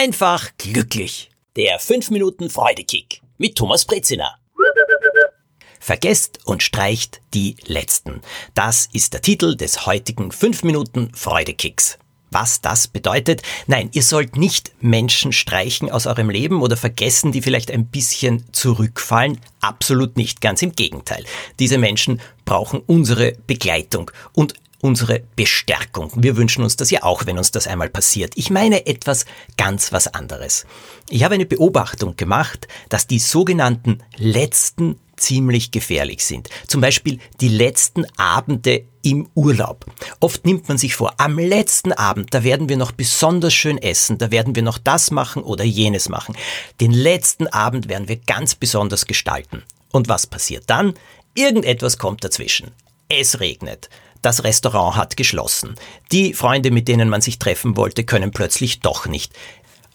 einfach 0.00 0.48
glücklich. 0.56 1.30
Der 1.56 1.78
5 1.78 2.08
Minuten 2.08 2.48
Freudekick 2.48 3.20
mit 3.36 3.56
Thomas 3.56 3.84
Brezina. 3.84 4.34
Vergesst 5.78 6.38
und 6.46 6.62
streicht 6.62 7.20
die 7.34 7.56
letzten. 7.66 8.22
Das 8.54 8.88
ist 8.94 9.12
der 9.12 9.20
Titel 9.20 9.56
des 9.56 9.84
heutigen 9.84 10.32
5 10.32 10.62
Minuten 10.62 11.12
Freudekicks. 11.14 11.98
Was 12.30 12.62
das 12.62 12.88
bedeutet? 12.88 13.42
Nein, 13.66 13.90
ihr 13.92 14.02
sollt 14.02 14.36
nicht 14.36 14.72
Menschen 14.80 15.32
streichen 15.32 15.90
aus 15.90 16.06
eurem 16.06 16.30
Leben 16.30 16.62
oder 16.62 16.78
vergessen, 16.78 17.30
die 17.30 17.42
vielleicht 17.42 17.70
ein 17.70 17.88
bisschen 17.88 18.50
zurückfallen. 18.52 19.38
Absolut 19.60 20.16
nicht, 20.16 20.40
ganz 20.40 20.62
im 20.62 20.72
Gegenteil. 20.72 21.24
Diese 21.58 21.76
Menschen 21.76 22.22
brauchen 22.46 22.80
unsere 22.86 23.32
Begleitung 23.46 24.10
und 24.32 24.54
unsere 24.80 25.22
Bestärkung. 25.36 26.10
Wir 26.16 26.36
wünschen 26.36 26.62
uns 26.64 26.76
das 26.76 26.90
ja 26.90 27.02
auch, 27.02 27.26
wenn 27.26 27.38
uns 27.38 27.50
das 27.50 27.66
einmal 27.66 27.90
passiert. 27.90 28.32
Ich 28.36 28.50
meine 28.50 28.86
etwas 28.86 29.26
ganz 29.56 29.92
was 29.92 30.08
anderes. 30.08 30.66
Ich 31.08 31.24
habe 31.24 31.34
eine 31.34 31.46
Beobachtung 31.46 32.16
gemacht, 32.16 32.68
dass 32.88 33.06
die 33.06 33.18
sogenannten 33.18 34.02
letzten 34.16 34.98
ziemlich 35.16 35.70
gefährlich 35.70 36.24
sind. 36.24 36.48
Zum 36.66 36.80
Beispiel 36.80 37.18
die 37.40 37.48
letzten 37.48 38.06
Abende 38.16 38.84
im 39.02 39.28
Urlaub. 39.34 39.86
Oft 40.18 40.44
nimmt 40.44 40.68
man 40.68 40.78
sich 40.78 40.94
vor, 40.94 41.14
am 41.18 41.38
letzten 41.38 41.92
Abend, 41.92 42.34
da 42.34 42.42
werden 42.42 42.68
wir 42.68 42.76
noch 42.76 42.92
besonders 42.92 43.54
schön 43.54 43.78
essen, 43.78 44.18
da 44.18 44.30
werden 44.30 44.54
wir 44.54 44.62
noch 44.62 44.78
das 44.78 45.10
machen 45.10 45.42
oder 45.42 45.64
jenes 45.64 46.08
machen. 46.08 46.36
Den 46.80 46.92
letzten 46.92 47.46
Abend 47.46 47.88
werden 47.88 48.08
wir 48.08 48.16
ganz 48.16 48.54
besonders 48.54 49.06
gestalten. 49.06 49.62
Und 49.92 50.08
was 50.08 50.26
passiert 50.26 50.64
dann? 50.68 50.94
Irgendetwas 51.34 51.98
kommt 51.98 52.24
dazwischen. 52.24 52.72
Es 53.08 53.40
regnet. 53.40 53.88
Das 54.22 54.44
Restaurant 54.44 54.96
hat 54.96 55.16
geschlossen. 55.16 55.76
Die 56.12 56.34
Freunde, 56.34 56.70
mit 56.70 56.88
denen 56.88 57.08
man 57.08 57.22
sich 57.22 57.38
treffen 57.38 57.76
wollte, 57.76 58.04
können 58.04 58.32
plötzlich 58.32 58.80
doch 58.80 59.06
nicht. 59.06 59.32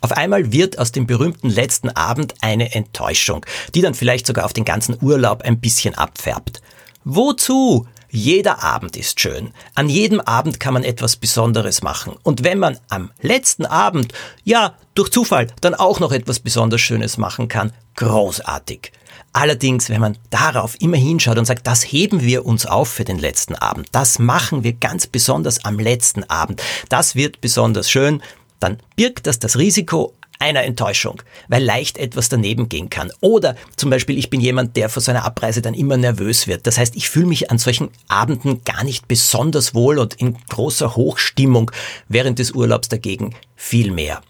Auf 0.01 0.11
einmal 0.11 0.51
wird 0.51 0.79
aus 0.79 0.91
dem 0.91 1.07
berühmten 1.07 1.49
letzten 1.49 1.89
Abend 1.89 2.35
eine 2.41 2.73
Enttäuschung, 2.73 3.45
die 3.73 3.81
dann 3.81 3.93
vielleicht 3.93 4.27
sogar 4.27 4.45
auf 4.45 4.53
den 4.53 4.65
ganzen 4.65 4.97
Urlaub 5.01 5.43
ein 5.43 5.59
bisschen 5.59 5.95
abfärbt. 5.95 6.61
Wozu? 7.03 7.87
Jeder 8.15 8.63
Abend 8.63 8.95
ist 8.95 9.19
schön. 9.19 9.51
An 9.73 9.89
jedem 9.89 10.21
Abend 10.21 10.61
kann 10.61 10.73
man 10.73 10.85
etwas 10.85 11.17
Besonderes 11.17 11.83
machen. 11.83 12.15
Und 12.23 12.45
wenn 12.45 12.59
man 12.59 12.79
am 12.87 13.11
letzten 13.21 13.65
Abend, 13.65 14.13
ja, 14.45 14.75
durch 14.93 15.09
Zufall, 15.09 15.47
dann 15.59 15.75
auch 15.75 15.99
noch 15.99 16.13
etwas 16.13 16.39
besonders 16.39 16.79
Schönes 16.79 17.17
machen 17.17 17.49
kann, 17.49 17.73
großartig. 17.97 18.93
Allerdings, 19.33 19.89
wenn 19.89 19.99
man 19.99 20.17
darauf 20.29 20.79
immer 20.79 20.95
hinschaut 20.95 21.37
und 21.37 21.43
sagt, 21.43 21.67
das 21.67 21.83
heben 21.83 22.21
wir 22.21 22.45
uns 22.45 22.65
auf 22.65 22.87
für 22.87 23.03
den 23.03 23.19
letzten 23.19 23.55
Abend, 23.55 23.89
das 23.91 24.17
machen 24.17 24.63
wir 24.63 24.71
ganz 24.71 25.07
besonders 25.07 25.65
am 25.65 25.77
letzten 25.77 26.23
Abend, 26.23 26.63
das 26.87 27.15
wird 27.15 27.41
besonders 27.41 27.91
schön, 27.91 28.23
dann 28.61 28.77
birgt 28.95 29.27
das 29.27 29.39
das 29.39 29.57
Risiko 29.57 30.13
einer 30.39 30.63
Enttäuschung, 30.63 31.21
weil 31.47 31.63
leicht 31.63 31.97
etwas 31.97 32.29
daneben 32.29 32.69
gehen 32.69 32.89
kann. 32.89 33.11
Oder 33.21 33.55
zum 33.75 33.89
Beispiel, 33.89 34.17
ich 34.17 34.29
bin 34.29 34.41
jemand, 34.41 34.75
der 34.75 34.89
vor 34.89 35.01
seiner 35.01 35.25
Abreise 35.25 35.61
dann 35.61 35.73
immer 35.73 35.97
nervös 35.97 36.47
wird. 36.47 36.67
Das 36.67 36.77
heißt, 36.77 36.95
ich 36.95 37.09
fühle 37.09 37.27
mich 37.27 37.51
an 37.51 37.57
solchen 37.57 37.89
Abenden 38.07 38.63
gar 38.63 38.83
nicht 38.83 39.07
besonders 39.07 39.73
wohl 39.73 39.99
und 39.99 40.15
in 40.15 40.37
großer 40.49 40.95
Hochstimmung, 40.95 41.71
während 42.07 42.39
des 42.39 42.51
Urlaubs 42.51 42.89
dagegen 42.89 43.35
viel 43.55 43.91
mehr. 43.91 44.21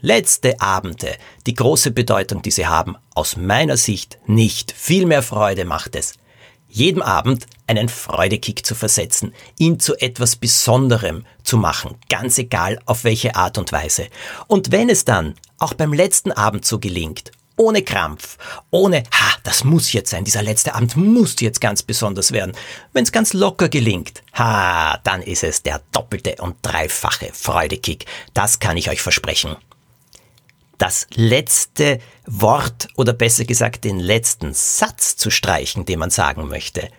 Letzte 0.00 0.60
Abende, 0.60 1.14
die 1.46 1.54
große 1.54 1.90
Bedeutung, 1.90 2.42
die 2.42 2.50
sie 2.50 2.66
haben, 2.66 2.96
aus 3.14 3.36
meiner 3.36 3.78
Sicht 3.78 4.18
nicht. 4.26 4.72
Viel 4.72 5.06
mehr 5.06 5.22
Freude 5.22 5.64
macht 5.64 5.96
es, 5.96 6.14
jedem 6.68 7.02
Abend 7.02 7.46
einen 7.68 7.88
Freudekick 7.88 8.66
zu 8.66 8.74
versetzen, 8.74 9.32
ihn 9.58 9.78
zu 9.78 9.94
etwas 9.94 10.36
Besonderem 10.36 11.24
zu 11.44 11.56
machen, 11.56 11.94
ganz 12.10 12.36
egal 12.36 12.80
auf 12.84 13.04
welche 13.04 13.36
Art 13.36 13.58
und 13.58 13.70
Weise. 13.70 14.08
Und 14.48 14.72
wenn 14.72 14.90
es 14.90 15.04
dann 15.04 15.34
auch 15.64 15.74
beim 15.74 15.92
letzten 15.92 16.32
Abend 16.32 16.64
so 16.64 16.78
gelingt, 16.78 17.32
ohne 17.56 17.82
Krampf, 17.82 18.36
ohne, 18.70 19.04
ha, 19.12 19.34
das 19.44 19.64
muss 19.64 19.92
jetzt 19.92 20.10
sein, 20.10 20.24
dieser 20.24 20.42
letzte 20.42 20.74
Abend 20.74 20.96
muss 20.96 21.40
jetzt 21.40 21.60
ganz 21.60 21.82
besonders 21.82 22.32
werden. 22.32 22.52
Wenn 22.92 23.04
es 23.04 23.12
ganz 23.12 23.32
locker 23.32 23.68
gelingt, 23.68 24.22
ha, 24.34 24.98
dann 25.04 25.22
ist 25.22 25.44
es 25.44 25.62
der 25.62 25.80
doppelte 25.92 26.36
und 26.40 26.56
dreifache 26.62 27.30
Freudekick. 27.32 28.06
Das 28.34 28.58
kann 28.58 28.76
ich 28.76 28.90
euch 28.90 29.02
versprechen 29.02 29.56
das 30.78 31.06
letzte 31.14 32.00
Wort 32.26 32.88
oder 32.96 33.12
besser 33.12 33.44
gesagt 33.44 33.84
den 33.84 34.00
letzten 34.00 34.52
Satz 34.54 35.16
zu 35.16 35.30
streichen, 35.30 35.86
den 35.86 35.98
man 35.98 36.10
sagen 36.10 36.48
möchte, 36.48 36.90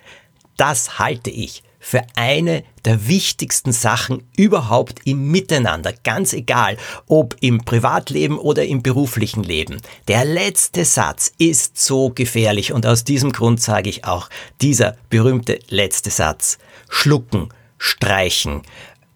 das 0.57 0.97
halte 0.97 1.29
ich 1.29 1.61
für 1.85 2.01
eine 2.15 2.63
der 2.83 3.07
wichtigsten 3.07 3.71
Sachen 3.71 4.23
überhaupt 4.35 5.01
im 5.05 5.29
Miteinander, 5.29 5.93
ganz 6.03 6.33
egal, 6.33 6.77
ob 7.05 7.35
im 7.41 7.63
Privatleben 7.63 8.39
oder 8.39 8.65
im 8.65 8.81
beruflichen 8.81 9.43
Leben. 9.43 9.77
Der 10.07 10.25
letzte 10.25 10.83
Satz 10.83 11.31
ist 11.37 11.77
so 11.77 12.09
gefährlich 12.09 12.73
und 12.73 12.87
aus 12.87 13.03
diesem 13.03 13.31
Grund 13.31 13.61
sage 13.61 13.87
ich 13.87 14.03
auch, 14.03 14.31
dieser 14.61 14.97
berühmte 15.11 15.59
letzte 15.69 16.09
Satz, 16.09 16.57
schlucken, 16.89 17.49
streichen, 17.77 18.63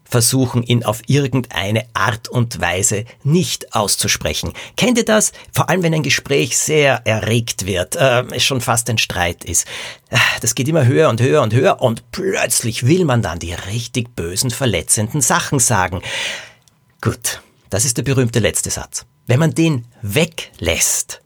versuchen, 0.09 0.63
ihn 0.63 0.83
auf 0.83 1.01
irgendeine 1.07 1.85
Art 1.93 2.27
und 2.27 2.59
Weise 2.59 3.05
nicht 3.23 3.73
auszusprechen. 3.73 4.53
Kennt 4.75 4.97
ihr 4.97 5.05
das? 5.05 5.31
Vor 5.53 5.69
allem, 5.69 5.83
wenn 5.83 5.93
ein 5.93 6.03
Gespräch 6.03 6.57
sehr 6.57 7.05
erregt 7.05 7.65
wird, 7.65 7.95
äh, 7.95 8.23
es 8.31 8.43
schon 8.43 8.61
fast 8.61 8.89
ein 8.89 8.97
Streit 8.97 9.45
ist. 9.45 9.67
Äh, 10.09 10.17
das 10.41 10.55
geht 10.55 10.67
immer 10.67 10.85
höher 10.85 11.09
und 11.09 11.21
höher 11.21 11.41
und 11.41 11.53
höher 11.53 11.81
und 11.81 12.11
plötzlich 12.11 12.85
will 12.85 13.05
man 13.05 13.21
dann 13.21 13.39
die 13.39 13.53
richtig 13.53 14.15
bösen, 14.15 14.51
verletzenden 14.51 15.21
Sachen 15.21 15.59
sagen. 15.59 16.01
Gut, 17.01 17.41
das 17.69 17.85
ist 17.85 17.97
der 17.97 18.03
berühmte 18.03 18.39
letzte 18.39 18.69
Satz. 18.69 19.05
Wenn 19.27 19.39
man 19.39 19.53
den 19.53 19.85
weglässt, 20.01 21.21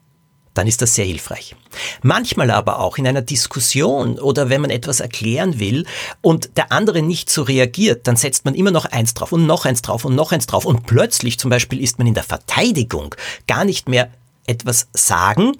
dann 0.53 0.67
ist 0.67 0.81
das 0.81 0.95
sehr 0.95 1.05
hilfreich. 1.05 1.55
Manchmal 2.01 2.51
aber 2.51 2.79
auch 2.79 2.97
in 2.97 3.07
einer 3.07 3.21
Diskussion 3.21 4.19
oder 4.19 4.49
wenn 4.49 4.61
man 4.61 4.69
etwas 4.69 4.99
erklären 4.99 5.59
will 5.59 5.85
und 6.21 6.57
der 6.57 6.71
andere 6.71 7.01
nicht 7.01 7.29
so 7.29 7.43
reagiert, 7.43 8.07
dann 8.07 8.15
setzt 8.15 8.45
man 8.45 8.55
immer 8.55 8.71
noch 8.71 8.85
eins 8.85 9.13
drauf 9.13 9.31
und 9.31 9.45
noch 9.45 9.65
eins 9.65 9.81
drauf 9.81 10.05
und 10.05 10.15
noch 10.15 10.31
eins 10.31 10.45
drauf 10.45 10.65
und 10.65 10.85
plötzlich 10.85 11.39
zum 11.39 11.49
Beispiel 11.49 11.81
ist 11.81 11.97
man 11.97 12.07
in 12.07 12.13
der 12.13 12.23
Verteidigung 12.23 13.15
gar 13.47 13.65
nicht 13.65 13.89
mehr 13.89 14.09
etwas 14.45 14.87
sagen, 14.93 15.53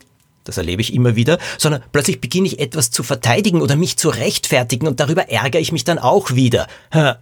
das 0.44 0.58
erlebe 0.58 0.81
ich 0.81 0.94
immer 0.94 1.16
wieder, 1.16 1.38
sondern 1.58 1.84
plötzlich 1.92 2.22
beginne 2.22 2.48
ich 2.48 2.59
etwas 2.59 2.92
zu 2.92 3.04
verteidigen 3.04 3.62
oder 3.62 3.76
mich 3.76 3.98
zu 3.98 4.09
rechtfertigen 4.09 4.88
und 4.88 5.00
darüber 5.00 5.30
ärgere 5.30 5.62
ich 5.62 5.72
mich 5.72 5.84
dann 5.84 6.00
auch 6.00 6.31
wieder. 6.31 6.68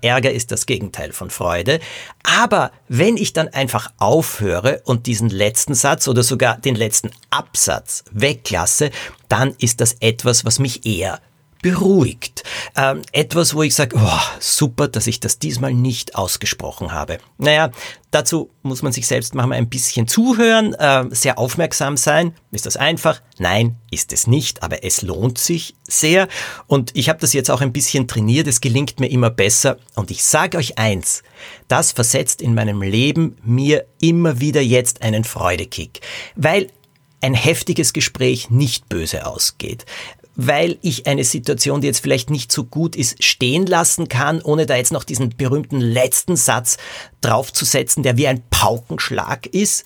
Ärger 0.02 0.32
ist 0.32 0.52
das 0.52 0.66
Gegenteil 0.66 1.14
von 1.14 1.30
Freude. 1.30 1.80
Aber 2.24 2.72
wenn 2.88 3.18
ich 3.18 3.34
dann 3.34 3.50
einfach 3.50 3.92
aufhöre 3.98 4.82
und 4.86 5.08
diesen 5.08 5.30
letzten 5.30 5.74
Satz 5.74 6.08
oder 6.08 6.24
sogar 6.24 6.58
den 6.58 6.76
letzten 6.76 7.12
Absatz 7.30 8.04
weglasse, 8.12 8.92
dann 9.30 9.56
ist 9.60 9.82
das 9.82 9.98
etwas, 10.00 10.46
was 10.46 10.60
mich 10.60 10.86
eher 10.86 11.20
beruhigt. 11.62 12.44
Ähm, 12.76 13.02
etwas, 13.12 13.54
wo 13.54 13.64
ich 13.64 13.76
sage, 13.76 13.96
oh, 13.98 14.20
super, 14.40 14.88
dass 14.88 15.08
ich 15.08 15.20
das 15.20 15.40
diesmal 15.40 15.74
nicht 15.74 16.16
ausgesprochen 16.16 16.92
habe. 16.92 17.18
Naja, 17.38 17.72
dazu 18.12 18.50
muss 18.64 18.82
man 18.82 18.94
sich 18.94 19.08
selbst 19.08 19.36
manchmal 19.36 19.58
ein 19.58 19.70
bisschen 19.70 20.08
zuhören, 20.08 20.74
äh, 20.76 21.06
sehr 21.12 21.38
aufmerksam 21.38 21.98
sein. 21.98 22.34
Ist 22.52 22.66
das 22.66 22.78
einfach? 22.78 23.22
Nein, 23.38 23.76
ist 23.90 24.14
es 24.14 24.28
nicht, 24.28 24.64
aber 24.64 24.84
es 24.84 25.02
lohnt 25.02 25.38
sich 25.38 25.76
sehr. 25.84 26.28
Und 26.68 26.92
ich 26.96 27.10
habe 27.10 27.20
das 27.20 27.34
jetzt 27.34 27.52
auch 27.52 27.62
ein 27.62 27.74
bisschen 27.74 28.08
trainiert, 28.08 28.48
es 28.48 28.62
gelingt 28.62 29.00
mir 29.00 29.10
immer 29.10 29.30
besser. 29.30 29.78
Und 29.96 30.12
ich 30.12 30.24
sage 30.24 30.58
euch 30.58 30.78
eins, 30.78 31.24
das 31.68 31.92
versetzt 31.92 32.42
in 32.42 32.54
meinem 32.54 32.82
Leben 32.82 33.38
mir 33.44 33.86
immer 34.00 34.40
wieder 34.40 34.62
jetzt 34.62 35.02
einen 35.02 35.24
Freudekick. 35.24 36.02
Weil 36.36 36.68
ein 37.22 37.34
heftiges 37.36 37.94
Gespräch 37.94 38.50
nicht 38.50 38.90
böse 38.90 39.28
ausgeht 39.28 39.86
weil 40.36 40.78
ich 40.82 41.08
eine 41.08 41.24
Situation, 41.24 41.82
die 41.82 41.88
jetzt 41.88 42.02
vielleicht 42.02 42.30
nicht 42.30 42.52
so 42.52 42.64
gut 42.64 42.96
ist, 42.96 43.24
stehen 43.24 43.66
lassen 43.66 44.08
kann, 44.08 44.42
ohne 44.42 44.66
da 44.66 44.76
jetzt 44.76 44.92
noch 44.92 45.04
diesen 45.04 45.30
berühmten 45.30 45.80
letzten 45.80 46.36
Satz 46.36 46.78
draufzusetzen, 47.22 48.04
der 48.04 48.18
wie 48.18 48.28
ein 48.28 48.44
Paukenschlag 48.50 49.46
ist. 49.48 49.86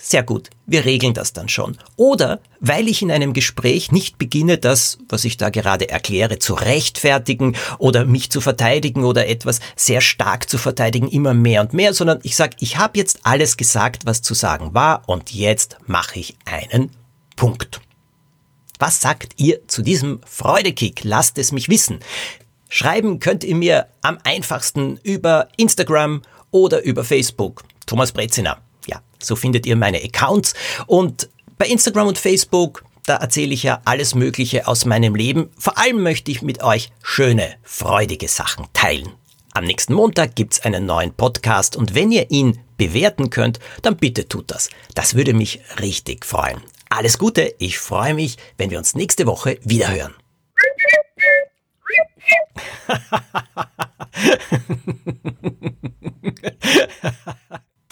Sehr 0.00 0.22
gut, 0.22 0.48
wir 0.64 0.84
regeln 0.84 1.12
das 1.12 1.32
dann 1.32 1.48
schon. 1.48 1.76
Oder 1.96 2.40
weil 2.60 2.88
ich 2.88 3.02
in 3.02 3.10
einem 3.10 3.32
Gespräch 3.32 3.90
nicht 3.90 4.16
beginne, 4.16 4.56
das, 4.56 4.98
was 5.08 5.24
ich 5.24 5.36
da 5.36 5.50
gerade 5.50 5.88
erkläre, 5.88 6.38
zu 6.38 6.54
rechtfertigen 6.54 7.56
oder 7.78 8.04
mich 8.04 8.30
zu 8.30 8.40
verteidigen 8.40 9.04
oder 9.04 9.26
etwas 9.26 9.60
sehr 9.74 10.00
stark 10.00 10.48
zu 10.48 10.56
verteidigen, 10.56 11.08
immer 11.08 11.34
mehr 11.34 11.62
und 11.62 11.72
mehr, 11.72 11.94
sondern 11.94 12.20
ich 12.22 12.36
sage, 12.36 12.56
ich 12.60 12.78
habe 12.78 12.96
jetzt 12.96 13.20
alles 13.24 13.56
gesagt, 13.56 14.06
was 14.06 14.22
zu 14.22 14.34
sagen 14.34 14.72
war 14.72 15.02
und 15.06 15.34
jetzt 15.34 15.76
mache 15.86 16.20
ich 16.20 16.36
einen 16.44 16.90
Punkt. 17.34 17.80
Was 18.78 19.00
sagt 19.00 19.32
ihr 19.36 19.66
zu 19.66 19.82
diesem 19.82 20.20
Freudekick? 20.24 21.02
Lasst 21.04 21.38
es 21.38 21.52
mich 21.52 21.68
wissen. 21.68 22.00
Schreiben 22.68 23.18
könnt 23.18 23.44
ihr 23.44 23.56
mir 23.56 23.88
am 24.02 24.18
einfachsten 24.24 24.98
über 25.02 25.48
Instagram 25.56 26.22
oder 26.50 26.82
über 26.82 27.02
Facebook. 27.02 27.64
Thomas 27.86 28.12
Brezina. 28.12 28.58
Ja, 28.86 29.00
so 29.20 29.36
findet 29.36 29.66
ihr 29.66 29.76
meine 29.76 30.02
Accounts. 30.02 30.54
Und 30.86 31.28
bei 31.56 31.66
Instagram 31.66 32.08
und 32.08 32.18
Facebook, 32.18 32.84
da 33.06 33.16
erzähle 33.16 33.54
ich 33.54 33.62
ja 33.62 33.80
alles 33.84 34.14
Mögliche 34.14 34.68
aus 34.68 34.84
meinem 34.84 35.14
Leben. 35.14 35.50
Vor 35.58 35.78
allem 35.78 36.02
möchte 36.02 36.30
ich 36.30 36.42
mit 36.42 36.62
euch 36.62 36.92
schöne, 37.02 37.54
freudige 37.62 38.28
Sachen 38.28 38.66
teilen. 38.74 39.10
Am 39.54 39.64
nächsten 39.64 39.94
Montag 39.94 40.36
gibt's 40.36 40.60
einen 40.60 40.86
neuen 40.86 41.12
Podcast 41.14 41.74
und 41.74 41.94
wenn 41.94 42.12
ihr 42.12 42.30
ihn 42.30 42.60
bewerten 42.76 43.30
könnt, 43.30 43.58
dann 43.82 43.96
bitte 43.96 44.28
tut 44.28 44.50
das. 44.50 44.70
Das 44.94 45.14
würde 45.14 45.34
mich 45.34 45.60
richtig 45.80 46.24
freuen. 46.24 46.60
Alles 46.88 47.18
Gute, 47.18 47.54
ich 47.58 47.78
freue 47.78 48.14
mich, 48.14 48.38
wenn 48.56 48.70
wir 48.70 48.78
uns 48.78 48.94
nächste 48.94 49.26
Woche 49.26 49.58
wiederhören. 49.62 50.14